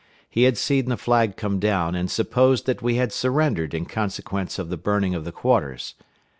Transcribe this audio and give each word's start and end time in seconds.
He 0.27 0.45
had 0.45 0.57
seen 0.57 0.85
the 0.89 0.97
flag 0.97 1.37
come 1.37 1.59
down, 1.59 1.93
and 1.93 2.09
supposed 2.09 2.65
that 2.65 2.81
we 2.81 2.95
had 2.95 3.11
surrendered 3.13 3.75
in 3.75 3.85
consequence 3.85 4.57
of 4.57 4.69
the 4.69 4.75
burning 4.77 5.13
of 5.13 5.25
the 5.25 5.31
quarters. 5.31 5.93